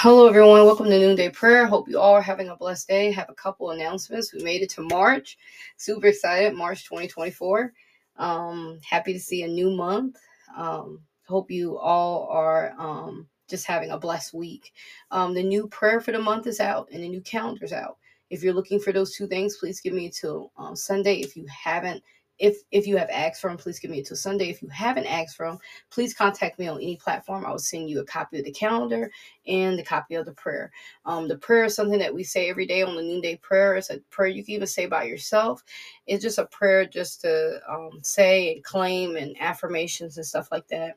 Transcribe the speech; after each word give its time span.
Hello, 0.00 0.28
everyone. 0.28 0.64
Welcome 0.64 0.86
to 0.90 0.96
Noonday 0.96 1.30
Prayer. 1.30 1.66
Hope 1.66 1.88
you 1.88 1.98
all 1.98 2.14
are 2.14 2.22
having 2.22 2.50
a 2.50 2.56
blessed 2.56 2.86
day. 2.86 3.10
Have 3.10 3.30
a 3.30 3.34
couple 3.34 3.72
announcements. 3.72 4.32
We 4.32 4.44
made 4.44 4.62
it 4.62 4.70
to 4.70 4.82
March. 4.82 5.36
Super 5.76 6.06
excited. 6.06 6.54
March 6.54 6.84
2024. 6.84 7.72
Um, 8.16 8.78
happy 8.88 9.12
to 9.12 9.18
see 9.18 9.42
a 9.42 9.48
new 9.48 9.70
month. 9.70 10.16
Um, 10.56 11.00
hope 11.26 11.50
you 11.50 11.76
all 11.78 12.28
are 12.30 12.76
um, 12.78 13.26
just 13.50 13.66
having 13.66 13.90
a 13.90 13.98
blessed 13.98 14.34
week. 14.34 14.72
Um, 15.10 15.34
the 15.34 15.42
new 15.42 15.66
prayer 15.66 16.00
for 16.00 16.12
the 16.12 16.20
month 16.20 16.46
is 16.46 16.60
out 16.60 16.88
and 16.92 17.02
the 17.02 17.08
new 17.08 17.20
calendar's 17.22 17.72
out. 17.72 17.96
If 18.30 18.44
you're 18.44 18.54
looking 18.54 18.78
for 18.78 18.92
those 18.92 19.16
two 19.16 19.26
things, 19.26 19.56
please 19.56 19.80
give 19.80 19.94
me 19.94 20.06
until 20.06 20.52
um, 20.56 20.76
Sunday. 20.76 21.16
If 21.16 21.36
you 21.36 21.44
haven't 21.48 22.04
if 22.38 22.58
if 22.70 22.86
you 22.86 22.96
have 22.96 23.10
asked 23.10 23.40
for 23.40 23.48
them, 23.48 23.56
please 23.56 23.78
give 23.78 23.90
me 23.90 23.98
until 23.98 24.16
Sunday. 24.16 24.48
If 24.48 24.62
you 24.62 24.68
haven't 24.68 25.06
asked 25.06 25.36
for 25.36 25.46
them, 25.46 25.58
please 25.90 26.14
contact 26.14 26.58
me 26.58 26.68
on 26.68 26.76
any 26.76 26.96
platform. 26.96 27.44
I 27.44 27.50
will 27.50 27.58
send 27.58 27.90
you 27.90 28.00
a 28.00 28.04
copy 28.04 28.38
of 28.38 28.44
the 28.44 28.52
calendar 28.52 29.10
and 29.46 29.78
the 29.78 29.82
copy 29.82 30.14
of 30.14 30.24
the 30.24 30.32
prayer. 30.32 30.70
Um, 31.04 31.26
the 31.26 31.38
prayer 31.38 31.64
is 31.64 31.74
something 31.74 31.98
that 31.98 32.14
we 32.14 32.22
say 32.22 32.48
every 32.48 32.66
day 32.66 32.82
on 32.82 32.94
the 32.94 33.02
noonday 33.02 33.36
prayer. 33.36 33.74
It's 33.74 33.90
a 33.90 33.98
prayer 34.10 34.28
you 34.28 34.44
can 34.44 34.54
even 34.54 34.66
say 34.66 34.86
by 34.86 35.04
yourself. 35.04 35.64
It's 36.06 36.22
just 36.22 36.38
a 36.38 36.46
prayer 36.46 36.86
just 36.86 37.20
to 37.22 37.60
um, 37.68 38.00
say 38.02 38.54
and 38.54 38.64
claim 38.64 39.16
and 39.16 39.36
affirmations 39.40 40.16
and 40.16 40.26
stuff 40.26 40.48
like 40.52 40.68
that, 40.68 40.94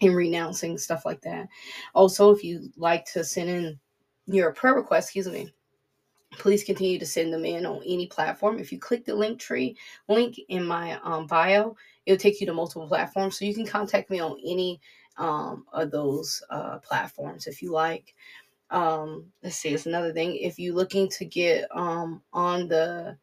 and 0.00 0.16
renouncing 0.16 0.78
stuff 0.78 1.04
like 1.04 1.20
that. 1.22 1.48
Also, 1.94 2.30
if 2.30 2.42
you 2.42 2.70
like 2.76 3.04
to 3.12 3.22
send 3.22 3.50
in 3.50 3.78
your 4.26 4.52
prayer 4.52 4.74
request, 4.74 5.08
excuse 5.08 5.28
me 5.28 5.52
please 6.38 6.64
continue 6.64 6.98
to 6.98 7.06
send 7.06 7.32
them 7.32 7.44
in 7.44 7.66
on 7.66 7.82
any 7.86 8.06
platform. 8.06 8.58
If 8.58 8.72
you 8.72 8.78
click 8.78 9.04
the 9.04 9.12
Linktree 9.12 9.76
link 10.08 10.38
in 10.48 10.64
my 10.64 10.98
um, 11.02 11.26
bio, 11.26 11.76
it'll 12.06 12.18
take 12.18 12.40
you 12.40 12.46
to 12.46 12.54
multiple 12.54 12.88
platforms. 12.88 13.38
So 13.38 13.44
you 13.44 13.54
can 13.54 13.66
contact 13.66 14.10
me 14.10 14.20
on 14.20 14.38
any 14.44 14.80
um, 15.16 15.64
of 15.72 15.90
those 15.90 16.42
uh, 16.50 16.78
platforms 16.78 17.46
if 17.46 17.62
you 17.62 17.72
like. 17.72 18.14
Um, 18.70 19.26
let's 19.42 19.56
see, 19.56 19.70
it's 19.70 19.86
another 19.86 20.12
thing. 20.12 20.36
If 20.36 20.58
you're 20.58 20.74
looking 20.74 21.08
to 21.10 21.24
get 21.24 21.68
um, 21.70 22.22
on 22.32 22.68
the 22.68 23.16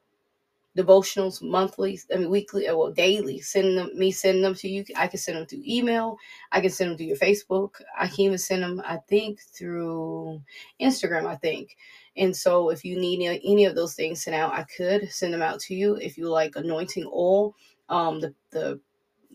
devotionals 0.78 1.42
monthly, 1.42 2.00
I 2.14 2.18
mean 2.18 2.30
weekly, 2.30 2.68
uh, 2.68 2.78
well 2.78 2.92
daily. 2.92 3.42
Send 3.42 3.78
them, 3.78 3.92
me 3.98 4.12
send 4.12 4.44
them 4.44 4.56
to 4.56 4.70
you. 4.70 4.86
I 4.96 5.08
can 5.08 5.20
send 5.20 5.38
them 5.38 5.46
through 5.46 5.64
email. 5.68 6.18
I 6.52 6.62
can 6.62 6.70
send 6.70 6.92
them 6.92 6.98
through 6.98 7.08
your 7.08 7.18
Facebook. 7.18 7.82
I 7.98 8.08
can 8.08 8.22
even 8.22 8.38
send 8.38 8.64
them, 8.64 8.82
I 8.86 8.98
think, 9.10 9.42
through 9.42 10.42
Instagram. 10.82 11.26
I 11.26 11.36
think. 11.36 11.76
And 12.18 12.36
so, 12.36 12.70
if 12.70 12.84
you 12.84 13.00
need 13.00 13.26
any, 13.44 13.66
of 13.66 13.76
those 13.76 13.94
things 13.96 14.24
sent 14.24 14.36
out, 14.36 14.54
I 14.54 14.64
could 14.64 15.12
send 15.12 15.34
them 15.34 15.42
out 15.42 15.60
to 15.62 15.76
you. 15.76 15.96
If 15.96 16.18
you 16.18 16.30
like 16.30 16.56
anointing 16.56 17.10
oil, 17.14 17.56
um, 17.90 18.20
the 18.20 18.34
the 18.52 18.80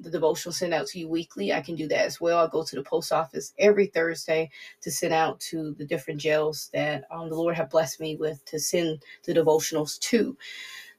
the 0.00 0.10
devotional 0.10 0.52
sent 0.52 0.74
out 0.74 0.86
to 0.88 0.98
you 0.98 1.08
weekly. 1.08 1.52
I 1.52 1.60
can 1.60 1.74
do 1.74 1.88
that 1.88 2.04
as 2.04 2.20
well. 2.20 2.38
I 2.44 2.50
go 2.50 2.62
to 2.64 2.76
the 2.76 2.82
post 2.82 3.12
office 3.12 3.54
every 3.58 3.86
Thursday 3.86 4.50
to 4.82 4.90
send 4.90 5.14
out 5.14 5.40
to 5.40 5.74
the 5.78 5.86
different 5.86 6.20
jails 6.20 6.70
that 6.74 7.04
um, 7.10 7.30
the 7.30 7.34
Lord 7.34 7.56
have 7.56 7.70
blessed 7.70 8.00
me 8.00 8.16
with 8.16 8.44
to 8.46 8.58
send 8.60 9.02
the 9.24 9.32
devotionals 9.32 9.98
to 10.00 10.36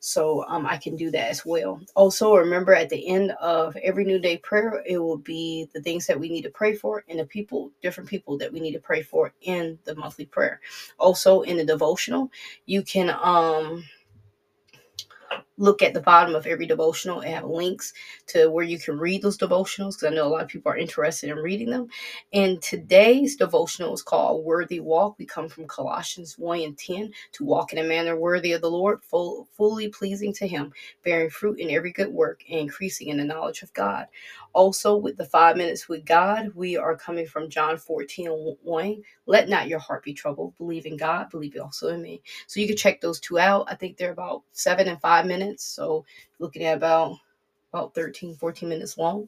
so 0.07 0.45
um, 0.47 0.65
I 0.65 0.77
can 0.77 0.95
do 0.95 1.11
that 1.11 1.29
as 1.29 1.45
well. 1.45 1.81
Also, 1.93 2.33
remember 2.33 2.73
at 2.73 2.87
the 2.87 3.07
end 3.09 3.31
of 3.41 3.75
every 3.83 4.05
Noonday 4.05 4.37
prayer, 4.37 4.81
it 4.85 4.99
will 4.99 5.17
be 5.17 5.67
the 5.73 5.81
things 5.81 6.07
that 6.07 6.17
we 6.17 6.29
need 6.29 6.43
to 6.43 6.49
pray 6.49 6.75
for 6.75 7.03
and 7.09 7.19
the 7.19 7.25
people, 7.25 7.71
different 7.81 8.09
people 8.09 8.37
that 8.37 8.51
we 8.51 8.61
need 8.61 8.71
to 8.71 8.79
pray 8.79 9.01
for 9.01 9.33
in 9.41 9.77
the 9.83 9.93
monthly 9.95 10.25
prayer. 10.25 10.61
Also, 10.97 11.41
in 11.41 11.57
the 11.57 11.65
devotional, 11.65 12.31
you 12.67 12.83
can 12.83 13.09
um 13.21 13.83
look 15.57 15.81
at 15.81 15.93
the 15.93 16.01
bottom 16.01 16.35
of 16.35 16.45
every 16.47 16.65
devotional 16.67 17.21
and 17.21 17.33
have 17.33 17.45
links 17.45 17.93
to 18.27 18.47
where 18.49 18.63
you 18.65 18.79
can 18.79 18.97
read 18.97 19.21
those 19.21 19.37
devotionals 19.37 19.93
because 19.95 20.03
I 20.11 20.15
know 20.15 20.27
a 20.27 20.29
lot 20.29 20.43
of 20.43 20.49
people 20.49 20.71
are 20.71 20.77
interested 20.77 21.29
in 21.29 21.37
reading 21.37 21.69
them. 21.71 21.87
And 22.33 22.61
today's 22.61 23.35
devotional 23.35 23.93
is 23.93 24.01
called 24.03 24.45
Worthy 24.45 24.79
Walk. 24.79 25.17
We 25.17 25.25
come 25.25 25.49
from 25.49 25.67
Colossians 25.67 26.37
1 26.37 26.59
and 26.61 26.77
10 26.77 27.11
to 27.33 27.45
walk 27.45 27.73
in 27.73 27.79
a 27.79 27.83
manner 27.83 28.15
worthy 28.15 28.51
of 28.53 28.61
the 28.61 28.69
Lord, 28.69 29.03
full, 29.03 29.47
fully 29.53 29.89
pleasing 29.89 30.33
to 30.33 30.47
Him, 30.47 30.73
bearing 31.03 31.29
fruit 31.29 31.59
in 31.59 31.69
every 31.71 31.91
good 31.91 32.09
work 32.09 32.43
and 32.49 32.59
increasing 32.59 33.07
in 33.07 33.17
the 33.17 33.23
knowledge 33.23 33.63
of 33.63 33.73
God. 33.73 34.07
Also, 34.53 34.95
with 34.95 35.17
the 35.17 35.25
five 35.25 35.57
minutes 35.57 35.87
with 35.87 36.05
God, 36.05 36.51
we 36.55 36.77
are 36.77 36.95
coming 36.95 37.27
from 37.27 37.49
John 37.49 37.77
14 37.77 38.57
1. 38.61 39.03
Let 39.25 39.49
not 39.49 39.67
your 39.67 39.79
heart 39.79 40.03
be 40.03 40.13
troubled. 40.13 40.55
Believe 40.57 40.85
in 40.85 40.97
God, 40.97 41.29
believe 41.29 41.55
also 41.61 41.89
in 41.89 42.01
me. 42.01 42.21
So 42.47 42.59
you 42.59 42.67
can 42.67 42.77
check 42.77 43.01
those 43.01 43.19
two 43.19 43.39
out. 43.39 43.67
I 43.69 43.75
think 43.75 43.97
they're 43.97 44.11
about 44.11 44.43
seven 44.51 44.87
and 44.87 44.99
five 45.01 45.25
minutes. 45.25 45.63
So 45.63 46.05
looking 46.39 46.63
at 46.63 46.77
about 46.77 47.17
about 47.73 47.93
13, 47.93 48.35
14 48.35 48.69
minutes 48.69 48.97
long, 48.97 49.27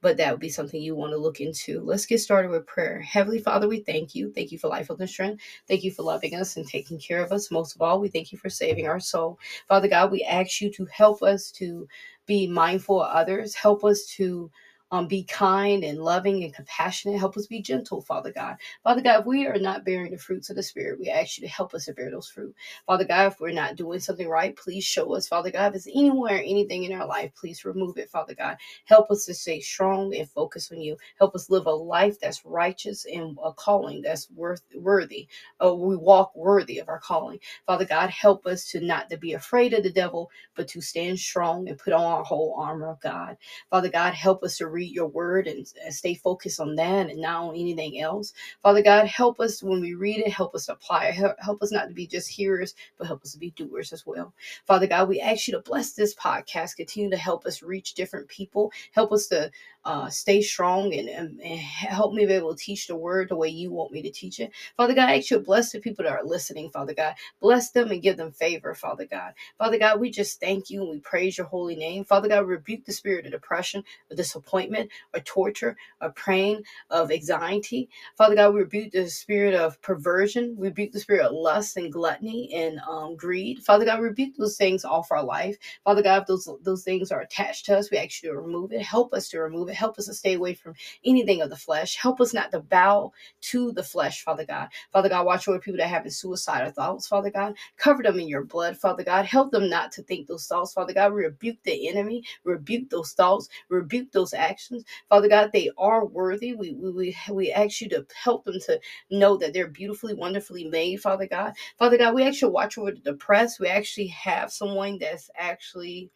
but 0.00 0.16
that 0.16 0.30
would 0.30 0.40
be 0.40 0.48
something 0.48 0.80
you 0.80 0.94
want 0.94 1.12
to 1.12 1.18
look 1.18 1.40
into. 1.40 1.80
Let's 1.80 2.06
get 2.06 2.20
started 2.20 2.50
with 2.50 2.66
prayer. 2.66 3.00
Heavenly 3.00 3.40
Father, 3.40 3.68
we 3.68 3.80
thank 3.80 4.14
you. 4.14 4.32
Thank 4.32 4.52
you 4.52 4.58
for 4.58 4.68
life, 4.68 4.88
health, 4.88 5.00
and 5.00 5.10
strength. 5.10 5.42
Thank 5.68 5.82
you 5.82 5.90
for 5.90 6.02
loving 6.02 6.34
us 6.34 6.56
and 6.56 6.66
taking 6.66 6.98
care 6.98 7.22
of 7.22 7.32
us. 7.32 7.50
Most 7.50 7.74
of 7.74 7.82
all, 7.82 8.00
we 8.00 8.08
thank 8.08 8.32
you 8.32 8.38
for 8.38 8.48
saving 8.48 8.86
our 8.86 9.00
soul. 9.00 9.38
Father 9.68 9.88
God, 9.88 10.10
we 10.10 10.22
ask 10.24 10.60
you 10.60 10.70
to 10.72 10.86
help 10.86 11.22
us 11.22 11.50
to 11.52 11.86
be 12.30 12.46
mindful 12.46 13.02
of 13.02 13.10
others. 13.10 13.54
Help 13.56 13.84
us 13.84 14.06
to 14.16 14.50
um, 14.90 15.06
be 15.06 15.24
kind 15.24 15.84
and 15.84 16.02
loving 16.02 16.44
and 16.44 16.54
compassionate. 16.54 17.18
Help 17.18 17.36
us 17.36 17.46
be 17.46 17.62
gentle, 17.62 18.00
Father 18.00 18.32
God. 18.32 18.56
Father 18.82 19.00
God, 19.00 19.20
if 19.20 19.26
we 19.26 19.46
are 19.46 19.58
not 19.58 19.84
bearing 19.84 20.12
the 20.12 20.18
fruits 20.18 20.50
of 20.50 20.56
the 20.56 20.62
Spirit, 20.62 20.98
we 20.98 21.08
ask 21.08 21.38
you 21.38 21.46
to 21.46 21.52
help 21.52 21.74
us 21.74 21.84
to 21.86 21.92
bear 21.94 22.10
those 22.10 22.28
fruit. 22.28 22.54
Father 22.86 23.04
God, 23.04 23.32
if 23.32 23.40
we're 23.40 23.52
not 23.52 23.76
doing 23.76 24.00
something 24.00 24.28
right, 24.28 24.56
please 24.56 24.84
show 24.84 25.14
us, 25.14 25.28
Father 25.28 25.50
God. 25.50 25.70
If 25.70 25.76
it's 25.76 25.86
anywhere, 25.88 26.38
anything 26.38 26.84
in 26.84 26.92
our 26.92 27.06
life, 27.06 27.32
please 27.34 27.64
remove 27.64 27.98
it, 27.98 28.10
Father 28.10 28.34
God. 28.34 28.56
Help 28.86 29.10
us 29.10 29.24
to 29.26 29.34
stay 29.34 29.60
strong 29.60 30.14
and 30.14 30.28
focus 30.28 30.70
on 30.72 30.80
you. 30.80 30.96
Help 31.18 31.34
us 31.34 31.50
live 31.50 31.66
a 31.66 31.70
life 31.70 32.18
that's 32.20 32.44
righteous 32.44 33.06
and 33.06 33.38
a 33.44 33.52
calling 33.52 34.02
that's 34.02 34.30
worth 34.30 34.62
worthy. 34.74 35.28
Oh, 35.60 35.74
we 35.74 35.96
walk 35.96 36.34
worthy 36.34 36.78
of 36.78 36.88
our 36.88 36.98
calling. 36.98 37.38
Father 37.66 37.84
God, 37.84 38.10
help 38.10 38.46
us 38.46 38.64
to 38.70 38.80
not 38.80 39.08
to 39.10 39.16
be 39.16 39.34
afraid 39.34 39.72
of 39.72 39.82
the 39.82 39.92
devil, 39.92 40.30
but 40.54 40.68
to 40.68 40.80
stand 40.80 41.18
strong 41.18 41.68
and 41.68 41.78
put 41.78 41.92
on 41.92 42.02
our 42.02 42.24
whole 42.24 42.54
armor 42.58 42.88
of 42.90 43.00
God. 43.00 43.36
Father 43.70 43.88
God, 43.88 44.14
help 44.14 44.42
us 44.42 44.58
to 44.58 44.66
read 44.80 44.94
your 44.94 45.08
word 45.08 45.46
and, 45.46 45.70
and 45.84 45.94
stay 45.94 46.14
focused 46.14 46.58
on 46.58 46.74
that 46.74 47.10
and 47.10 47.20
not 47.20 47.44
on 47.44 47.54
anything 47.54 48.00
else. 48.00 48.32
Father 48.62 48.82
God, 48.82 49.06
help 49.06 49.38
us 49.40 49.62
when 49.62 49.80
we 49.80 49.92
read 49.92 50.20
it, 50.20 50.32
help 50.32 50.54
us 50.54 50.70
apply 50.70 51.06
it, 51.06 51.14
help, 51.14 51.36
help 51.38 51.62
us 51.62 51.70
not 51.70 51.88
to 51.88 51.94
be 51.94 52.06
just 52.06 52.28
hearers, 52.28 52.74
but 52.96 53.06
help 53.06 53.22
us 53.22 53.32
to 53.32 53.38
be 53.38 53.50
doers 53.50 53.92
as 53.92 54.06
well. 54.06 54.32
Father 54.66 54.86
God, 54.86 55.08
we 55.08 55.20
ask 55.20 55.46
you 55.46 55.52
to 55.52 55.60
bless 55.60 55.92
this 55.92 56.14
podcast, 56.14 56.76
continue 56.76 57.10
to 57.10 57.16
help 57.18 57.44
us 57.44 57.62
reach 57.62 57.92
different 57.92 58.26
people, 58.28 58.72
help 58.92 59.12
us 59.12 59.26
to 59.26 59.50
uh, 59.84 60.08
stay 60.08 60.42
strong 60.42 60.92
and, 60.94 61.08
and, 61.08 61.40
and, 61.40 61.58
help 61.58 62.12
me 62.12 62.26
be 62.26 62.34
able 62.34 62.54
to 62.54 62.62
teach 62.62 62.86
the 62.86 62.94
word 62.94 63.28
the 63.28 63.36
way 63.36 63.48
you 63.48 63.70
want 63.70 63.90
me 63.90 64.02
to 64.02 64.10
teach 64.10 64.38
it. 64.38 64.50
Father 64.76 64.94
God, 64.94 65.08
I 65.08 65.16
ask 65.16 65.30
you 65.30 65.38
to 65.38 65.42
bless 65.42 65.72
the 65.72 65.80
people 65.80 66.04
that 66.04 66.12
are 66.12 66.24
listening, 66.24 66.70
Father 66.70 66.92
God. 66.92 67.14
Bless 67.40 67.70
them 67.70 67.90
and 67.90 68.02
give 68.02 68.18
them 68.18 68.30
favor, 68.30 68.74
Father 68.74 69.06
God. 69.06 69.32
Father 69.56 69.78
God, 69.78 69.98
we 69.98 70.10
just 70.10 70.38
thank 70.38 70.68
you 70.68 70.82
and 70.82 70.90
we 70.90 71.00
praise 71.00 71.38
your 71.38 71.46
holy 71.46 71.76
name. 71.76 72.04
Father 72.04 72.28
God, 72.28 72.46
rebuke 72.46 72.84
the 72.84 72.92
spirit 72.92 73.24
of 73.24 73.32
depression, 73.32 73.82
of 74.10 74.16
disappointment, 74.18 74.69
or 75.14 75.20
torture, 75.20 75.76
or 76.00 76.12
pain, 76.12 76.62
of 76.90 77.10
anxiety. 77.10 77.88
Father 78.16 78.34
God, 78.34 78.54
we 78.54 78.60
rebuke 78.60 78.92
the 78.92 79.08
spirit 79.08 79.54
of 79.54 79.80
perversion. 79.82 80.56
We 80.56 80.68
rebuke 80.68 80.92
the 80.92 81.00
spirit 81.00 81.26
of 81.26 81.32
lust 81.32 81.76
and 81.76 81.92
gluttony 81.92 82.50
and 82.54 82.80
um, 82.88 83.16
greed. 83.16 83.60
Father 83.64 83.84
God, 83.84 84.00
rebuke 84.00 84.34
those 84.36 84.56
things 84.56 84.84
off 84.84 85.10
our 85.10 85.22
life. 85.24 85.56
Father 85.84 86.02
God, 86.02 86.22
if 86.22 86.28
those, 86.28 86.48
those 86.62 86.84
things 86.84 87.10
are 87.12 87.20
attached 87.20 87.66
to 87.66 87.78
us, 87.78 87.90
we 87.90 87.98
ask 87.98 88.22
you 88.22 88.30
to 88.30 88.36
remove 88.36 88.72
it. 88.72 88.82
Help 88.82 89.14
us 89.14 89.28
to 89.30 89.40
remove 89.40 89.68
it. 89.68 89.74
Help 89.74 89.98
us 89.98 90.06
to 90.06 90.14
stay 90.14 90.34
away 90.34 90.54
from 90.54 90.74
anything 91.04 91.42
of 91.42 91.50
the 91.50 91.56
flesh. 91.56 91.96
Help 91.96 92.20
us 92.20 92.34
not 92.34 92.50
to 92.52 92.60
bow 92.60 93.12
to 93.42 93.72
the 93.72 93.82
flesh, 93.82 94.22
Father 94.24 94.44
God. 94.44 94.68
Father 94.92 95.08
God, 95.08 95.26
watch 95.26 95.48
over 95.48 95.58
people 95.58 95.78
that 95.78 95.88
have 95.88 96.10
suicidal 96.12 96.72
thoughts, 96.72 97.06
Father 97.06 97.30
God. 97.30 97.54
Cover 97.76 98.02
them 98.02 98.18
in 98.18 98.28
your 98.28 98.44
blood, 98.44 98.76
Father 98.76 99.04
God. 99.04 99.24
Help 99.26 99.50
them 99.52 99.68
not 99.68 99.92
to 99.92 100.02
think 100.02 100.26
those 100.26 100.46
thoughts, 100.46 100.72
Father 100.72 100.92
God. 100.92 101.12
Rebuke 101.12 101.62
the 101.64 101.88
enemy, 101.88 102.24
rebuke 102.44 102.90
those 102.90 103.12
thoughts, 103.12 103.48
rebuke 103.68 104.10
those 104.12 104.34
actions. 104.60 104.84
Father 105.08 105.28
God, 105.28 105.50
they 105.52 105.70
are 105.78 106.04
worthy. 106.04 106.54
We, 106.54 106.74
we, 106.74 106.90
we, 106.90 107.16
we 107.30 107.52
ask 107.52 107.80
you 107.80 107.88
to 107.90 108.06
help 108.14 108.44
them 108.44 108.58
to 108.66 108.80
know 109.10 109.36
that 109.36 109.52
they're 109.52 109.68
beautifully, 109.68 110.14
wonderfully 110.14 110.64
made, 110.64 111.00
Father 111.00 111.26
God. 111.26 111.54
Father 111.78 111.98
God, 111.98 112.14
we 112.14 112.24
actually 112.24 112.52
watch 112.52 112.78
over 112.78 112.92
the 112.92 112.98
depressed. 112.98 113.60
We 113.60 113.68
actually 113.68 114.08
have 114.08 114.52
someone 114.52 114.98
that's 114.98 115.30
actually 115.36 116.10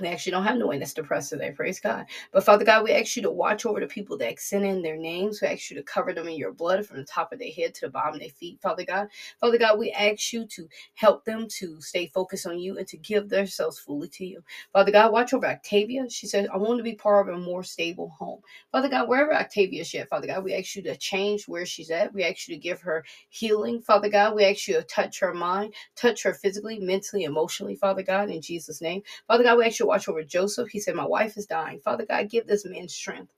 we 0.00 0.08
actually 0.08 0.32
don't 0.32 0.44
have 0.44 0.58
no 0.58 0.68
one 0.68 0.80
that's 0.80 0.94
depressed 0.94 1.30
today, 1.30 1.52
praise 1.52 1.80
God. 1.80 2.06
But 2.32 2.44
Father 2.44 2.64
God, 2.64 2.84
we 2.84 2.92
ask 2.92 3.16
you 3.16 3.22
to 3.22 3.30
watch 3.30 3.66
over 3.66 3.80
the 3.80 3.86
people 3.86 4.18
that 4.18 4.40
send 4.40 4.64
in 4.64 4.82
their 4.82 4.96
names. 4.96 5.40
We 5.42 5.48
ask 5.48 5.70
you 5.70 5.76
to 5.76 5.82
cover 5.82 6.12
them 6.12 6.28
in 6.28 6.36
your 6.36 6.52
blood 6.52 6.86
from 6.86 6.98
the 6.98 7.04
top 7.04 7.32
of 7.32 7.38
their 7.38 7.52
head 7.52 7.74
to 7.76 7.82
the 7.82 7.90
bottom 7.90 8.14
of 8.14 8.20
their 8.20 8.30
feet, 8.30 8.60
Father 8.62 8.84
God. 8.84 9.08
Father 9.40 9.58
God, 9.58 9.78
we 9.78 9.90
ask 9.92 10.32
you 10.32 10.46
to 10.46 10.68
help 10.94 11.24
them 11.24 11.48
to 11.58 11.80
stay 11.80 12.08
focused 12.08 12.46
on 12.46 12.58
you 12.58 12.78
and 12.78 12.86
to 12.88 12.96
give 12.98 13.28
themselves 13.28 13.78
fully 13.78 14.08
to 14.08 14.26
you. 14.26 14.42
Father 14.72 14.92
God, 14.92 15.12
watch 15.12 15.34
over 15.34 15.46
Octavia. 15.46 16.08
She 16.10 16.26
said, 16.26 16.48
I 16.52 16.58
want 16.58 16.78
to 16.78 16.84
be 16.84 16.94
part 16.94 17.28
of 17.28 17.34
a 17.34 17.38
more 17.38 17.64
stable 17.64 18.10
home. 18.18 18.40
Father 18.72 18.88
God, 18.88 19.08
wherever 19.08 19.34
Octavia 19.34 19.82
is 19.82 19.94
at, 19.94 20.08
Father 20.10 20.28
God, 20.28 20.44
we 20.44 20.54
ask 20.54 20.76
you 20.76 20.82
to 20.82 20.96
change 20.96 21.48
where 21.48 21.66
she's 21.66 21.90
at. 21.90 22.14
We 22.14 22.24
ask 22.24 22.48
you 22.48 22.54
to 22.54 22.60
give 22.60 22.80
her 22.82 23.04
healing, 23.30 23.80
Father 23.82 24.08
God. 24.10 24.34
We 24.36 24.44
ask 24.44 24.68
you 24.68 24.74
to 24.74 24.82
touch 24.84 25.20
her 25.20 25.34
mind, 25.34 25.74
touch 25.96 26.22
her 26.24 26.34
physically, 26.34 26.78
mentally, 26.78 27.24
emotionally, 27.24 27.76
Father 27.76 28.02
God, 28.04 28.30
in 28.30 28.42
Jesus' 28.42 28.80
name. 28.82 29.02
Father 29.28 29.44
God, 29.44 29.58
we 29.58 29.66
ask 29.66 29.80
you 29.80 29.86
watch 29.90 30.08
over 30.08 30.24
Joseph. 30.24 30.70
He 30.70 30.80
said, 30.80 30.96
My 30.96 31.06
wife 31.06 31.36
is 31.38 31.46
dying. 31.46 31.80
Father 31.80 32.06
God, 32.06 32.30
give 32.30 32.46
this 32.48 32.66
man 32.66 32.88
strength. 32.88 33.32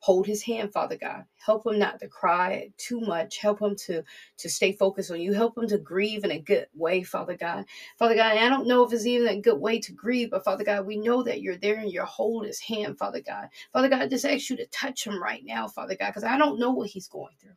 hold 0.00 0.26
his 0.26 0.42
hand 0.42 0.72
father 0.72 0.96
god. 0.96 1.24
Help 1.44 1.66
him 1.66 1.78
not 1.78 2.00
to 2.00 2.08
cry 2.08 2.70
too 2.78 3.00
much. 3.00 3.38
Help 3.38 3.60
him 3.60 3.76
to 3.86 4.04
to 4.38 4.48
stay 4.50 4.72
focused 4.72 5.10
on 5.10 5.20
you. 5.20 5.32
Help 5.34 5.58
him 5.58 5.68
to 5.68 5.78
grieve 5.78 6.24
in 6.24 6.32
a 6.32 6.40
good 6.40 6.68
way 6.74 7.02
father 7.02 7.36
god. 7.36 7.64
Father 7.98 8.14
god 8.16 8.38
i 8.38 8.48
don't 8.48 8.68
know 8.68 8.84
if 8.84 8.92
it's 8.92 9.06
even 9.06 9.28
a 9.28 9.40
good 9.40 9.60
way 9.60 9.80
to 9.80 9.92
grieve 9.92 10.30
but 10.30 10.44
father 10.44 10.64
god 10.64 10.86
we 10.86 10.98
know 10.98 11.22
that 11.24 11.42
you're 11.42 11.56
there 11.58 11.76
and 11.78 11.92
you 11.92 12.02
hold 12.04 12.46
his 12.46 12.60
hand 12.60 12.98
father 12.98 13.22
god. 13.22 13.48
Father 13.72 13.88
god 13.88 14.02
I 14.02 14.08
just 14.08 14.26
ask 14.26 14.50
you 14.50 14.56
to 14.58 14.66
touch 14.68 15.06
him 15.06 15.22
right 15.22 15.44
now 15.44 15.68
father 15.68 15.96
god 15.96 16.08
because 16.08 16.24
i 16.24 16.38
don't 16.38 16.60
know 16.60 16.72
what 16.72 16.90
he's 16.90 17.08
going 17.08 17.34
through. 17.40 17.56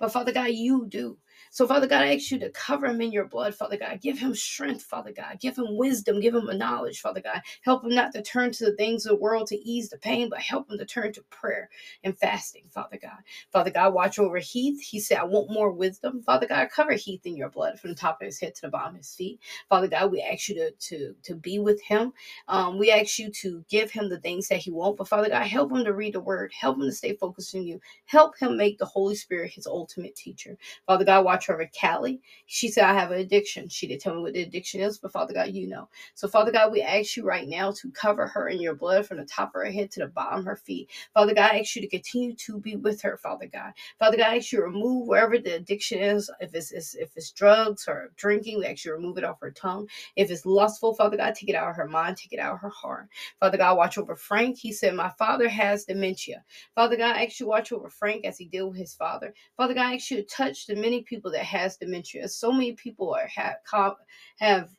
But 0.00 0.12
father 0.12 0.32
god 0.32 0.50
you 0.50 0.86
do 0.88 1.18
so, 1.50 1.66
Father 1.66 1.86
God, 1.86 2.02
I 2.02 2.16
ask 2.16 2.30
you 2.30 2.38
to 2.40 2.50
cover 2.50 2.86
him 2.86 3.00
in 3.00 3.12
your 3.12 3.26
blood, 3.26 3.54
Father 3.54 3.76
God. 3.76 4.00
Give 4.00 4.18
him 4.18 4.34
strength, 4.34 4.82
Father 4.82 5.12
God. 5.12 5.38
Give 5.40 5.56
him 5.56 5.76
wisdom. 5.76 6.20
Give 6.20 6.34
him 6.34 6.48
a 6.48 6.54
knowledge, 6.54 7.00
Father 7.00 7.20
God. 7.20 7.42
Help 7.62 7.84
him 7.84 7.94
not 7.94 8.12
to 8.12 8.22
turn 8.22 8.52
to 8.52 8.64
the 8.66 8.76
things 8.76 9.06
of 9.06 9.10
the 9.10 9.22
world 9.22 9.46
to 9.48 9.56
ease 9.56 9.88
the 9.88 9.98
pain, 9.98 10.28
but 10.28 10.40
help 10.40 10.70
him 10.70 10.78
to 10.78 10.84
turn 10.84 11.12
to 11.12 11.22
prayer 11.30 11.70
and 12.02 12.18
fasting, 12.18 12.64
Father 12.70 12.98
God. 13.00 13.18
Father 13.52 13.70
God, 13.70 13.94
watch 13.94 14.18
over 14.18 14.38
Heath. 14.38 14.80
He 14.80 14.98
said, 15.00 15.18
I 15.18 15.24
want 15.24 15.50
more 15.50 15.70
wisdom. 15.70 16.22
Father 16.22 16.46
God, 16.46 16.68
cover 16.74 16.92
Heath 16.92 17.24
in 17.24 17.36
your 17.36 17.50
blood 17.50 17.78
from 17.78 17.90
the 17.90 17.96
top 17.96 18.20
of 18.20 18.26
his 18.26 18.40
head 18.40 18.54
to 18.56 18.62
the 18.62 18.70
bottom 18.70 18.94
of 18.94 18.98
his 18.98 19.14
feet. 19.14 19.40
Father 19.68 19.88
God, 19.88 20.10
we 20.10 20.22
ask 20.22 20.48
you 20.48 20.56
to, 20.56 20.70
to, 20.72 21.14
to 21.22 21.34
be 21.36 21.58
with 21.58 21.80
him. 21.82 22.12
Um, 22.48 22.78
we 22.78 22.90
ask 22.90 23.18
you 23.18 23.30
to 23.30 23.64
give 23.68 23.90
him 23.90 24.08
the 24.08 24.18
things 24.18 24.48
that 24.48 24.58
he 24.58 24.70
wants. 24.70 24.98
But 24.98 25.08
Father 25.08 25.28
God, 25.28 25.46
help 25.46 25.72
him 25.72 25.84
to 25.84 25.92
read 25.94 26.14
the 26.14 26.20
word. 26.20 26.52
Help 26.58 26.76
him 26.76 26.82
to 26.82 26.92
stay 26.92 27.14
focused 27.14 27.54
on 27.54 27.62
you. 27.62 27.80
Help 28.06 28.36
him 28.38 28.56
make 28.56 28.78
the 28.78 28.86
Holy 28.86 29.14
Spirit 29.14 29.52
his 29.52 29.66
ultimate 29.66 30.16
teacher. 30.16 30.56
Father 30.86 31.04
God, 31.04 31.23
watch 31.24 31.50
over 31.50 31.68
Callie. 31.80 32.20
She 32.46 32.68
said, 32.68 32.84
I 32.84 32.94
have 32.94 33.10
an 33.10 33.20
addiction. 33.20 33.68
She 33.68 33.86
didn't 33.88 34.02
tell 34.02 34.14
me 34.16 34.22
what 34.22 34.34
the 34.34 34.42
addiction 34.42 34.80
is, 34.80 34.98
but 34.98 35.12
Father 35.12 35.34
God, 35.34 35.50
you 35.50 35.68
know. 35.68 35.88
So, 36.14 36.28
Father 36.28 36.52
God, 36.52 36.72
we 36.72 36.82
ask 36.82 37.16
you 37.16 37.24
right 37.24 37.48
now 37.48 37.72
to 37.72 37.90
cover 37.92 38.26
her 38.28 38.48
in 38.48 38.60
your 38.60 38.74
blood 38.74 39.06
from 39.06 39.18
the 39.18 39.24
top 39.24 39.50
of 39.50 39.62
her 39.62 39.70
head 39.70 39.90
to 39.92 40.00
the 40.00 40.06
bottom 40.08 40.40
of 40.40 40.44
her 40.46 40.56
feet. 40.56 40.90
Father 41.14 41.34
God, 41.34 41.52
I 41.52 41.60
ask 41.60 41.76
you 41.76 41.82
to 41.82 41.88
continue 41.88 42.34
to 42.36 42.58
be 42.60 42.76
with 42.76 43.02
her, 43.02 43.16
Father 43.16 43.46
God. 43.52 43.72
Father 43.98 44.16
God, 44.16 44.26
I 44.26 44.36
ask 44.38 44.52
you 44.52 44.58
to 44.58 44.64
remove 44.64 45.08
wherever 45.08 45.38
the 45.38 45.56
addiction 45.56 46.00
is. 46.00 46.30
If 46.40 46.54
it's, 46.54 46.72
if 46.94 47.16
it's 47.16 47.30
drugs 47.32 47.86
or 47.88 48.12
drinking, 48.16 48.58
we 48.58 48.66
ask 48.66 48.84
you 48.84 48.90
to 48.92 48.96
remove 48.96 49.18
it 49.18 49.24
off 49.24 49.40
her 49.40 49.50
tongue. 49.50 49.88
If 50.16 50.30
it's 50.30 50.46
lustful, 50.46 50.94
Father 50.94 51.16
God, 51.16 51.34
take 51.34 51.48
it 51.48 51.54
out 51.54 51.70
of 51.70 51.76
her 51.76 51.88
mind, 51.88 52.16
take 52.16 52.32
it 52.32 52.38
out 52.38 52.54
of 52.54 52.60
her 52.60 52.68
heart. 52.70 53.08
Father 53.40 53.58
God, 53.58 53.76
watch 53.76 53.98
over 53.98 54.16
Frank. 54.16 54.58
He 54.58 54.72
said, 54.72 54.94
My 54.94 55.10
father 55.10 55.48
has 55.48 55.84
dementia. 55.84 56.44
Father 56.74 56.96
God, 56.96 57.16
I 57.16 57.24
ask 57.24 57.40
you 57.40 57.46
to 57.46 57.50
watch 57.50 57.72
over 57.72 57.88
Frank 57.90 58.24
as 58.24 58.38
he 58.38 58.46
deal 58.46 58.68
with 58.68 58.78
his 58.78 58.94
father. 58.94 59.34
Father 59.56 59.74
God, 59.74 59.86
I 59.86 59.94
ask 59.94 60.10
you 60.10 60.18
to 60.18 60.22
touch 60.24 60.66
the 60.66 60.74
many 60.76 61.02
people 61.02 61.13
that 61.30 61.44
has 61.44 61.76
dementia. 61.76 62.28
So 62.28 62.52
many 62.52 62.72
people 62.72 63.14
are 63.14 63.28
have 63.28 63.56
have 64.38 64.70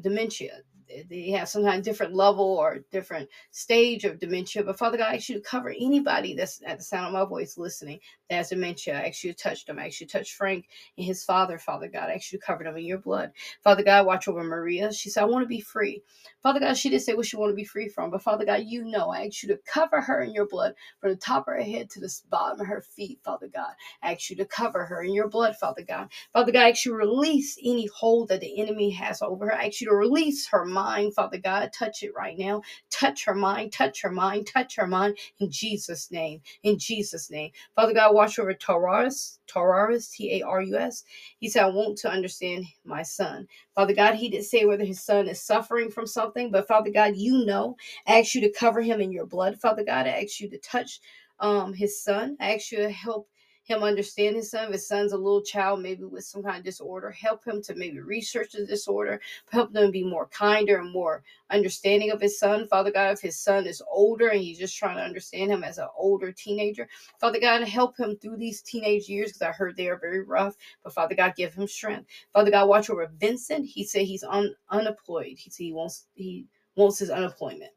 dementia 0.00 0.60
they 1.08 1.30
have 1.30 1.48
some 1.48 1.64
kind 1.64 1.78
of 1.78 1.84
different 1.84 2.14
level 2.14 2.44
or 2.44 2.80
different 2.92 3.28
stage 3.50 4.04
of 4.04 4.18
dementia. 4.18 4.64
But 4.64 4.78
Father 4.78 4.98
God, 4.98 5.12
I 5.12 5.16
ask 5.16 5.28
you 5.28 5.36
to 5.36 5.40
cover 5.42 5.70
anybody 5.70 6.34
that's 6.34 6.62
at 6.66 6.78
the 6.78 6.84
sound 6.84 7.06
of 7.06 7.12
my 7.12 7.24
voice 7.24 7.58
listening 7.58 8.00
that 8.30 8.36
has 8.36 8.50
dementia. 8.50 8.96
I 8.98 9.08
ask 9.08 9.24
you 9.24 9.32
to 9.32 9.38
touch 9.38 9.66
them. 9.66 9.78
I 9.78 9.86
ask 9.86 10.00
you 10.00 10.06
to 10.06 10.18
touch 10.18 10.34
Frank 10.34 10.66
and 10.96 11.06
his 11.06 11.24
father, 11.24 11.58
Father 11.58 11.88
God. 11.88 12.10
I 12.10 12.14
ask 12.14 12.32
you 12.32 12.38
to 12.38 12.44
cover 12.44 12.64
them 12.64 12.76
in 12.76 12.84
your 12.84 12.98
blood. 12.98 13.32
Father 13.62 13.82
God, 13.82 14.06
watch 14.06 14.28
over 14.28 14.42
Maria. 14.44 14.92
She 14.92 15.10
said, 15.10 15.22
I 15.22 15.26
want 15.26 15.44
to 15.44 15.48
be 15.48 15.60
free. 15.60 16.02
Father 16.42 16.60
God, 16.60 16.76
she 16.76 16.90
didn't 16.90 17.02
say 17.02 17.14
what 17.14 17.26
she 17.26 17.36
want 17.36 17.50
to 17.50 17.56
be 17.56 17.64
free 17.64 17.88
from, 17.88 18.10
but 18.10 18.22
Father 18.22 18.44
God, 18.44 18.64
you 18.66 18.84
know. 18.84 19.10
I 19.10 19.26
ask 19.26 19.42
you 19.42 19.48
to 19.50 19.60
cover 19.66 20.00
her 20.00 20.22
in 20.22 20.32
your 20.32 20.46
blood 20.46 20.74
from 21.00 21.10
the 21.10 21.16
top 21.16 21.48
of 21.48 21.54
her 21.54 21.62
head 21.62 21.90
to 21.90 22.00
the 22.00 22.14
bottom 22.30 22.60
of 22.60 22.66
her 22.66 22.82
feet, 22.82 23.20
Father 23.24 23.48
God. 23.48 23.72
I 24.02 24.12
ask 24.12 24.30
you 24.30 24.36
to 24.36 24.44
cover 24.44 24.84
her 24.84 25.02
in 25.02 25.12
your 25.12 25.28
blood, 25.28 25.56
Father 25.56 25.82
God. 25.82 26.08
Father 26.32 26.52
God, 26.52 26.62
I 26.62 26.70
ask 26.70 26.84
you 26.84 26.92
to 26.92 26.98
release 26.98 27.58
any 27.62 27.86
hold 27.86 28.28
that 28.28 28.40
the 28.40 28.60
enemy 28.60 28.90
has 28.90 29.22
over 29.22 29.46
her. 29.46 29.54
I 29.54 29.66
ask 29.66 29.80
you 29.80 29.88
to 29.88 29.96
release 29.96 30.46
her 30.48 30.64
mind, 30.76 31.14
Father 31.16 31.38
God. 31.38 31.72
Touch 31.74 32.04
it 32.04 32.12
right 32.16 32.38
now. 32.38 32.62
Touch 32.90 33.26
her 33.26 33.34
mind, 33.34 33.72
touch 33.72 34.02
her 34.02 34.12
mind, 34.12 34.48
touch 34.48 34.76
her 34.76 34.88
mind 34.88 35.18
in 35.40 35.50
Jesus' 35.50 36.12
name. 36.12 36.42
In 36.64 36.78
Jesus' 36.78 37.30
name. 37.32 37.52
Father 37.76 37.94
God, 37.94 38.14
watch 38.14 38.38
over 38.38 38.54
Taurus, 38.54 39.40
Taurus, 39.48 40.10
T 40.10 40.40
A 40.40 40.46
R 40.46 40.62
U 40.62 40.78
S. 40.78 41.04
He 41.40 41.50
said, 41.50 41.64
I 41.64 41.70
want 41.70 41.98
to 42.00 42.10
understand 42.10 42.66
my 42.86 43.02
son. 43.02 43.48
Father 43.76 43.94
God, 43.94 44.16
he 44.16 44.30
didn't 44.30 44.46
say 44.46 44.66
whether 44.66 44.84
his 44.86 45.02
son 45.02 45.28
is 45.28 45.42
suffering 45.42 45.90
from 45.90 46.06
something, 46.06 46.52
but 46.52 46.68
Father 46.68 46.92
God, 46.92 47.16
you 47.16 47.46
know. 47.46 47.76
I 48.06 48.20
ask 48.20 48.34
you 48.36 48.42
to 48.42 48.52
cover 48.52 48.82
him 48.82 49.00
in 49.02 49.12
your 49.12 49.26
blood, 49.26 49.60
Father 49.60 49.84
God. 49.84 50.06
I 50.06 50.22
ask 50.22 50.40
you 50.40 50.50
to 50.50 50.58
touch 50.58 51.00
um, 51.40 51.74
his 51.74 52.02
son. 52.02 52.36
I 52.40 52.54
ask 52.56 52.72
you 52.72 52.78
to 52.80 52.90
help 52.90 53.28
him 53.68 53.82
understand 53.82 54.36
his 54.36 54.50
son. 54.50 54.66
If 54.66 54.72
his 54.72 54.88
son's 54.88 55.12
a 55.12 55.16
little 55.16 55.42
child, 55.42 55.80
maybe 55.82 56.04
with 56.04 56.24
some 56.24 56.42
kind 56.42 56.58
of 56.58 56.64
disorder, 56.64 57.10
help 57.10 57.44
him 57.44 57.62
to 57.62 57.74
maybe 57.74 58.00
research 58.00 58.52
the 58.52 58.64
disorder, 58.64 59.20
help 59.50 59.72
them 59.72 59.90
be 59.90 60.04
more 60.04 60.26
kinder 60.28 60.78
and 60.78 60.92
more 60.92 61.22
understanding 61.50 62.10
of 62.10 62.20
his 62.20 62.38
son. 62.38 62.66
Father 62.68 62.90
God, 62.90 63.12
if 63.12 63.20
his 63.20 63.38
son 63.38 63.66
is 63.66 63.82
older 63.90 64.28
and 64.28 64.40
he's 64.40 64.58
just 64.58 64.76
trying 64.76 64.96
to 64.96 65.02
understand 65.02 65.50
him 65.50 65.64
as 65.64 65.78
an 65.78 65.88
older 65.96 66.32
teenager, 66.32 66.88
Father 67.18 67.40
God, 67.40 67.62
help 67.64 67.96
him 67.96 68.16
through 68.16 68.36
these 68.36 68.62
teenage 68.62 69.08
years 69.08 69.28
because 69.32 69.42
I 69.42 69.52
heard 69.52 69.76
they 69.76 69.88
are 69.88 69.98
very 69.98 70.22
rough. 70.22 70.56
But 70.82 70.94
Father 70.94 71.14
God, 71.14 71.34
give 71.36 71.54
him 71.54 71.66
strength. 71.66 72.08
Father 72.32 72.50
God, 72.50 72.68
watch 72.68 72.90
over 72.90 73.10
Vincent. 73.18 73.66
He 73.66 73.84
said 73.84 74.02
he's 74.02 74.24
un- 74.24 74.54
unemployed. 74.70 75.38
He 75.38 75.50
said 75.50 75.64
he 75.64 75.72
wants 75.72 76.06
he 76.14 76.46
wants 76.76 76.98
his 76.98 77.10
unemployment. 77.10 77.72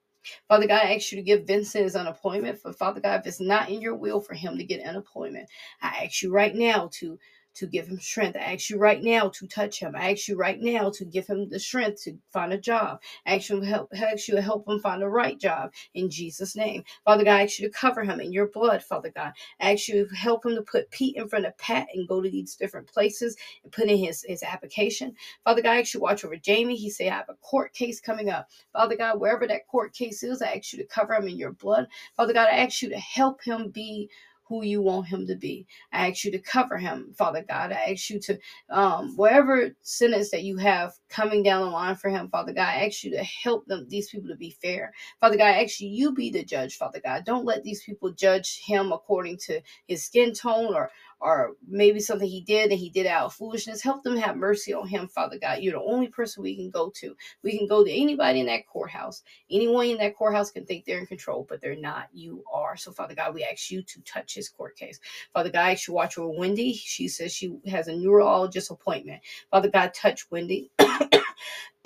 Father 0.47 0.67
God, 0.67 0.81
I 0.83 0.95
ask 0.95 1.11
you 1.11 1.17
to 1.17 1.23
give 1.23 1.47
Vincent 1.47 1.83
his 1.83 1.95
unemployment. 1.95 2.59
For 2.59 2.73
Father 2.73 2.99
God, 2.99 3.21
if 3.21 3.27
it's 3.27 3.39
not 3.39 3.69
in 3.69 3.81
your 3.81 3.95
will 3.95 4.19
for 4.19 4.33
him 4.33 4.57
to 4.57 4.63
get 4.63 4.85
unemployment, 4.85 5.49
I 5.81 6.05
ask 6.05 6.21
you 6.21 6.31
right 6.31 6.55
now 6.55 6.89
to 6.93 7.17
to 7.59 7.67
give 7.67 7.87
him 7.87 7.99
strength. 7.99 8.35
I 8.35 8.53
ask 8.53 8.69
you 8.69 8.77
right 8.77 9.01
now 9.03 9.29
to 9.29 9.47
touch 9.47 9.79
him. 9.79 9.95
I 9.95 10.11
ask 10.11 10.27
you 10.27 10.35
right 10.35 10.59
now 10.59 10.89
to 10.91 11.05
give 11.05 11.27
him 11.27 11.49
the 11.49 11.59
strength 11.59 12.03
to 12.03 12.17
find 12.31 12.53
a 12.53 12.57
job. 12.57 13.01
I 13.25 13.35
ask 13.35 13.49
you 13.49 13.61
help, 13.61 13.89
I 13.93 14.05
ask 14.05 14.27
you 14.27 14.35
to 14.35 14.41
help 14.41 14.67
him 14.67 14.79
find 14.79 15.01
the 15.01 15.09
right 15.09 15.39
job 15.39 15.71
in 15.93 16.09
Jesus' 16.09 16.55
name. 16.55 16.83
Father 17.05 17.23
God, 17.23 17.35
I 17.35 17.43
ask 17.43 17.59
you 17.59 17.67
to 17.67 17.73
cover 17.77 18.03
him 18.03 18.19
in 18.19 18.31
your 18.31 18.47
blood, 18.47 18.83
Father 18.83 19.11
God. 19.15 19.33
I 19.59 19.73
ask 19.73 19.87
you 19.87 20.07
to 20.07 20.15
help 20.15 20.45
him 20.45 20.55
to 20.55 20.61
put 20.61 20.89
Pete 20.91 21.15
in 21.17 21.27
front 21.27 21.45
of 21.45 21.57
Pat 21.57 21.87
and 21.93 22.07
go 22.07 22.21
to 22.21 22.29
these 22.29 22.55
different 22.55 22.87
places 22.87 23.35
and 23.63 23.71
put 23.71 23.89
in 23.89 23.97
his, 23.97 24.25
his 24.27 24.43
application. 24.43 25.13
Father 25.43 25.61
God, 25.61 25.71
I 25.71 25.79
ask 25.81 25.93
you 25.93 25.99
to 25.99 26.03
watch 26.03 26.23
over 26.25 26.37
Jamie. 26.37 26.75
He 26.75 26.89
say 26.89 27.09
I 27.09 27.15
have 27.17 27.29
a 27.29 27.35
court 27.35 27.73
case 27.73 27.99
coming 27.99 28.29
up. 28.29 28.47
Father 28.73 28.95
God, 28.95 29.19
wherever 29.19 29.47
that 29.47 29.67
court 29.67 29.93
case 29.93 30.23
is, 30.23 30.41
I 30.41 30.53
ask 30.53 30.73
you 30.73 30.79
to 30.79 30.85
cover 30.85 31.13
him 31.13 31.27
in 31.27 31.37
your 31.37 31.53
blood. 31.53 31.87
Father 32.15 32.33
God, 32.33 32.47
I 32.49 32.57
ask 32.57 32.81
you 32.81 32.89
to 32.89 32.99
help 32.99 33.43
him 33.43 33.69
be 33.69 34.09
who 34.49 34.65
you 34.65 34.81
want 34.81 35.07
him 35.07 35.27
to 35.27 35.35
be. 35.37 35.67
I 35.93 36.09
ask 36.09 36.25
you 36.25 36.31
to 36.33 36.39
cover 36.39 36.77
him, 36.77 37.13
Father 37.17 37.45
God. 37.47 37.71
I 37.73 37.91
ask 37.93 38.09
you 38.11 38.19
to, 38.21 38.39
um, 38.71 39.15
whatever 39.17 39.71
sentence 39.83 40.31
that 40.31 40.43
you 40.43 40.57
have 40.57 40.95
coming 41.09 41.43
down 41.43 41.61
the 41.63 41.71
line 41.71 41.95
for 41.95 42.09
him, 42.09 42.29
Father 42.29 42.53
God, 42.53 42.67
I 42.69 42.87
ask 42.87 43.03
you 43.05 43.11
to 43.11 43.23
help 43.23 43.67
them, 43.67 43.87
these 43.89 44.09
people 44.09 44.29
to 44.29 44.37
be 44.37 44.57
fair. 44.61 44.93
Father 45.21 45.37
God, 45.37 45.47
I 45.47 45.63
ask 45.63 45.81
you, 45.81 45.89
you 45.89 46.13
be 46.13 46.31
the 46.31 46.43
judge, 46.43 46.77
Father 46.77 47.01
God. 47.03 47.25
Don't 47.25 47.45
let 47.45 47.63
these 47.63 47.83
people 47.83 48.11
judge 48.11 48.61
him 48.65 48.91
according 48.93 49.37
to 49.47 49.61
his 49.87 50.05
skin 50.05 50.33
tone 50.33 50.75
or 50.75 50.91
or 51.21 51.53
maybe 51.67 51.99
something 51.99 52.29
he 52.29 52.41
did 52.41 52.71
and 52.71 52.79
he 52.79 52.89
did 52.91 53.07
out 53.07 53.25
of 53.25 53.33
foolishness. 53.33 53.81
Help 53.81 54.03
them 54.03 54.17
have 54.17 54.37
mercy 54.37 54.73
on 54.73 54.87
him, 54.87 55.07
Father 55.07 55.39
God. 55.39 55.59
You're 55.61 55.73
the 55.73 55.81
only 55.81 56.07
person 56.07 56.43
we 56.43 56.55
can 56.55 56.69
go 56.69 56.91
to. 56.97 57.15
We 57.43 57.57
can 57.57 57.67
go 57.67 57.83
to 57.83 57.91
anybody 57.91 58.41
in 58.41 58.47
that 58.47 58.67
courthouse. 58.67 59.23
Anyone 59.51 59.87
in 59.87 59.97
that 59.99 60.15
courthouse 60.15 60.51
can 60.51 60.65
think 60.65 60.85
they're 60.85 60.99
in 60.99 61.07
control, 61.07 61.45
but 61.49 61.61
they're 61.61 61.75
not. 61.75 62.07
You 62.13 62.43
are. 62.53 62.58
So, 62.77 62.91
Father 62.91 63.15
God, 63.15 63.33
we 63.33 63.43
ask 63.43 63.71
you 63.71 63.83
to 63.83 64.01
touch 64.01 64.35
his 64.35 64.49
court 64.49 64.77
case. 64.77 64.99
Father 65.33 65.49
God, 65.49 65.65
I 65.65 65.71
ask 65.73 65.87
you 65.87 65.93
watch 65.93 66.17
over 66.17 66.29
Wendy. 66.37 66.73
She 66.73 67.07
says 67.07 67.33
she 67.33 67.55
has 67.67 67.87
a 67.87 67.95
neurologist 67.95 68.71
appointment. 68.71 69.21
Father 69.51 69.69
God, 69.69 69.93
touch 69.93 70.29
Wendy. 70.31 70.71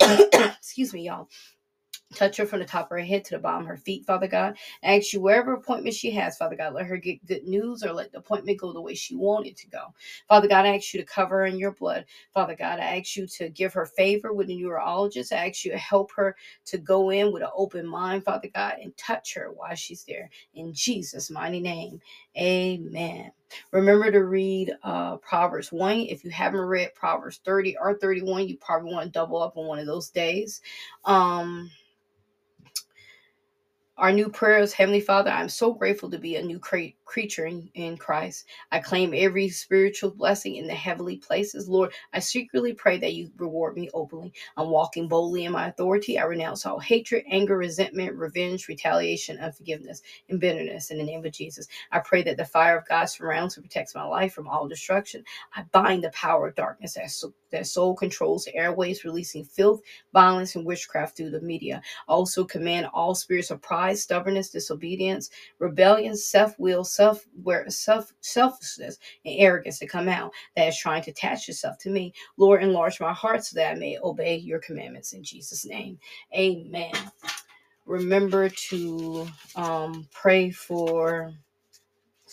Excuse 0.00 0.92
me, 0.94 1.06
y'all. 1.06 1.28
Touch 2.14 2.36
her 2.36 2.46
from 2.46 2.60
the 2.60 2.64
top 2.64 2.86
of 2.86 2.90
her 2.90 2.98
head 3.00 3.24
to 3.24 3.34
the 3.34 3.40
bottom 3.40 3.62
of 3.62 3.68
her 3.68 3.76
feet, 3.76 4.06
Father 4.06 4.28
God. 4.28 4.56
I 4.82 4.96
ask 4.96 5.12
you 5.12 5.20
wherever 5.20 5.54
appointment 5.54 5.94
she 5.94 6.10
has, 6.12 6.36
Father 6.36 6.56
God, 6.56 6.74
let 6.74 6.86
her 6.86 6.96
get 6.96 7.24
good 7.26 7.44
news 7.44 7.82
or 7.82 7.92
let 7.92 8.12
the 8.12 8.18
appointment 8.18 8.60
go 8.60 8.72
the 8.72 8.80
way 8.80 8.94
she 8.94 9.16
wanted 9.16 9.56
to 9.56 9.68
go. 9.68 9.94
Father 10.28 10.48
God, 10.48 10.64
I 10.64 10.76
ask 10.76 10.94
you 10.94 11.00
to 11.00 11.06
cover 11.06 11.38
her 11.38 11.46
in 11.46 11.58
your 11.58 11.72
blood. 11.72 12.04
Father 12.32 12.54
God, 12.54 12.78
I 12.78 12.98
ask 12.98 13.16
you 13.16 13.26
to 13.26 13.48
give 13.50 13.72
her 13.74 13.86
favor 13.86 14.32
with 14.32 14.46
the 14.46 14.56
neurologist. 14.56 15.32
I 15.32 15.48
ask 15.48 15.64
you 15.64 15.72
to 15.72 15.78
help 15.78 16.12
her 16.16 16.36
to 16.66 16.78
go 16.78 17.10
in 17.10 17.32
with 17.32 17.42
an 17.42 17.50
open 17.54 17.86
mind, 17.86 18.24
Father 18.24 18.48
God, 18.54 18.74
and 18.82 18.96
touch 18.96 19.34
her 19.34 19.52
while 19.52 19.74
she's 19.74 20.04
there. 20.04 20.30
In 20.54 20.72
Jesus' 20.72 21.30
mighty 21.30 21.60
name, 21.60 22.00
amen. 22.38 23.32
Remember 23.72 24.10
to 24.10 24.24
read 24.24 24.72
uh, 24.82 25.16
Proverbs 25.18 25.70
1. 25.72 26.00
If 26.00 26.24
you 26.24 26.30
haven't 26.30 26.60
read 26.60 26.94
Proverbs 26.94 27.40
30 27.44 27.76
or 27.78 27.94
31, 27.94 28.48
you 28.48 28.56
probably 28.56 28.92
want 28.92 29.06
to 29.06 29.10
double 29.12 29.42
up 29.42 29.56
on 29.56 29.66
one 29.66 29.78
of 29.78 29.86
those 29.86 30.10
days. 30.10 30.60
Um, 31.04 31.70
our 33.96 34.12
new 34.12 34.28
prayers, 34.28 34.72
Heavenly 34.72 35.00
Father, 35.00 35.30
I'm 35.30 35.48
so 35.48 35.72
grateful 35.72 36.10
to 36.10 36.18
be 36.18 36.36
a 36.36 36.42
new 36.42 36.58
cre- 36.58 36.96
creature 37.04 37.46
in, 37.46 37.70
in 37.74 37.96
Christ. 37.96 38.46
I 38.72 38.80
claim 38.80 39.14
every 39.14 39.48
spiritual 39.50 40.10
blessing 40.10 40.56
in 40.56 40.66
the 40.66 40.74
heavenly 40.74 41.18
places. 41.18 41.68
Lord, 41.68 41.92
I 42.12 42.18
secretly 42.18 42.74
pray 42.74 42.98
that 42.98 43.14
you 43.14 43.30
reward 43.38 43.76
me 43.76 43.90
openly. 43.94 44.32
I'm 44.56 44.70
walking 44.70 45.06
boldly 45.08 45.44
in 45.44 45.52
my 45.52 45.68
authority. 45.68 46.18
I 46.18 46.24
renounce 46.24 46.66
all 46.66 46.80
hatred, 46.80 47.24
anger, 47.30 47.56
resentment, 47.56 48.16
revenge, 48.16 48.68
retaliation, 48.68 49.38
unforgiveness, 49.38 50.02
and 50.28 50.40
bitterness 50.40 50.90
in 50.90 50.98
the 50.98 51.04
name 51.04 51.24
of 51.24 51.32
Jesus. 51.32 51.68
I 51.92 52.00
pray 52.00 52.24
that 52.24 52.36
the 52.36 52.44
fire 52.46 52.78
of 52.78 52.88
God 52.88 53.04
surrounds 53.06 53.56
and 53.56 53.64
protects 53.64 53.94
my 53.94 54.04
life 54.04 54.34
from 54.34 54.48
all 54.48 54.66
destruction. 54.68 55.24
I 55.54 55.64
bind 55.72 56.02
the 56.04 56.10
power 56.10 56.48
of 56.48 56.56
darkness 56.56 56.94
that, 56.94 57.12
that 57.54 57.68
soul 57.68 57.96
controls 57.96 58.44
the 58.46 58.56
airways, 58.56 59.04
releasing 59.04 59.44
filth, 59.44 59.80
violence, 60.12 60.56
and 60.56 60.66
witchcraft 60.66 61.16
through 61.16 61.30
the 61.30 61.42
media. 61.42 61.82
Also 62.08 62.44
command 62.44 62.88
all 62.94 63.14
spirits 63.16 63.50
of 63.52 63.62
pride, 63.62 63.98
stubbornness, 63.98 64.50
disobedience, 64.50 65.30
rebellion, 65.60 66.16
self-will, 66.16 66.84
self 66.84 67.26
self 67.68 68.12
selfishness, 68.20 68.98
and 69.24 69.36
arrogance 69.40 69.80
to 69.80 69.86
come 69.88 70.08
out 70.08 70.32
that 70.56 70.68
is 70.68 70.78
trying 70.78 71.02
to 71.04 71.12
attach 71.12 71.48
itself 71.48 71.78
to 71.78 71.90
me. 71.90 72.14
Lord, 72.38 72.62
enlarge 72.62 73.00
my 73.00 73.14
heart 73.14 73.44
so 73.44 73.56
that 73.56 73.72
I 73.72 73.74
may 73.76 73.98
obey 74.02 74.36
your 74.36 74.60
commandments 74.60 75.14
in 75.14 75.24
Jesus' 75.24 75.66
name. 75.66 75.98
Amen. 76.36 76.92
Remember 77.86 78.48
to 78.48 79.28
um, 79.56 80.08
pray 80.12 80.50
for 80.50 81.32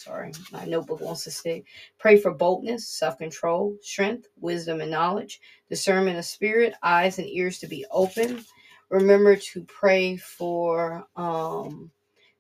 sorry, 0.04 0.32
my 0.52 0.66
notebook 0.66 1.02
wants 1.02 1.24
to 1.26 1.32
stick. 1.32 1.66
Pray 2.00 2.18
for 2.18 2.34
boldness, 2.34 2.88
self 2.88 3.18
control, 3.18 3.78
strength, 3.82 4.28
wisdom, 4.40 4.82
and 4.82 4.92
knowledge, 4.92 5.42
discernment 5.70 6.18
of 6.18 6.26
spirit, 6.26 6.74
eyes 6.84 7.20
and 7.20 7.28
ears 7.28 7.60
to 7.60 7.68
be 7.68 7.86
open. 7.92 8.44
Remember 8.90 9.36
to 9.36 9.64
pray 9.64 10.18
for 10.18 11.06
um, 11.16 11.92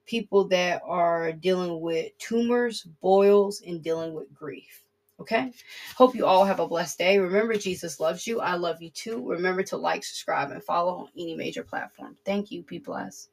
people 0.06 0.48
that 0.50 0.82
are 0.86 1.32
dealing 1.32 1.80
with 1.82 2.18
tumors, 2.18 2.84
boils, 3.01 3.62
and 3.65 3.82
dealing 3.82 4.13
with 4.13 4.34
grief. 4.34 4.84
Okay. 5.20 5.53
Hope 5.96 6.15
you 6.15 6.25
all 6.25 6.44
have 6.46 6.60
a 6.60 6.68
blessed 6.68 6.98
day. 6.98 7.20
Remember, 7.20 7.56
Jesus 7.56 8.00
loves 8.00 8.25
you. 8.25 8.41
I 8.41 8.56
love 8.56 8.82
you 8.82 8.89
too. 8.89 9.24
Remember 9.30 9.62
to 9.63 9.77
like, 9.77 10.03
subscribe, 10.03 10.50
and 10.51 10.63
follow 10.63 10.96
on 10.96 11.10
any 11.15 11.36
major 11.36 11.63
platform. 11.63 12.18
Thank 12.25 12.50
you. 12.51 12.63
Be 12.63 12.80
blessed. 12.80 13.30